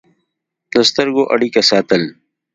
[0.73, 2.03] د سترګو اړیکه ساتل